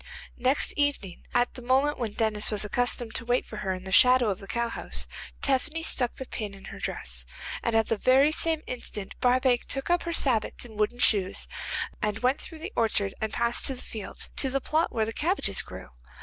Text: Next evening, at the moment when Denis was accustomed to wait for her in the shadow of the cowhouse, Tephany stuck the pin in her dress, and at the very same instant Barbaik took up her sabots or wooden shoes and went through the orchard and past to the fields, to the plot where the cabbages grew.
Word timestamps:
Next 0.39 0.71
evening, 0.71 1.27
at 1.31 1.53
the 1.53 1.61
moment 1.61 1.99
when 1.99 2.13
Denis 2.13 2.49
was 2.49 2.65
accustomed 2.65 3.13
to 3.13 3.23
wait 3.23 3.45
for 3.45 3.57
her 3.57 3.71
in 3.71 3.83
the 3.83 3.91
shadow 3.91 4.29
of 4.29 4.39
the 4.39 4.47
cowhouse, 4.47 5.07
Tephany 5.43 5.83
stuck 5.83 6.13
the 6.15 6.25
pin 6.25 6.55
in 6.55 6.65
her 6.73 6.79
dress, 6.79 7.23
and 7.61 7.75
at 7.75 7.85
the 7.85 7.99
very 7.99 8.31
same 8.31 8.63
instant 8.65 9.13
Barbaik 9.21 9.65
took 9.67 9.91
up 9.91 10.01
her 10.01 10.11
sabots 10.11 10.65
or 10.65 10.71
wooden 10.75 10.97
shoes 10.97 11.47
and 12.01 12.17
went 12.17 12.41
through 12.41 12.57
the 12.57 12.73
orchard 12.75 13.13
and 13.21 13.31
past 13.31 13.67
to 13.67 13.75
the 13.75 13.83
fields, 13.83 14.31
to 14.37 14.49
the 14.49 14.59
plot 14.59 14.91
where 14.91 15.05
the 15.05 15.13
cabbages 15.13 15.61
grew. 15.61 15.89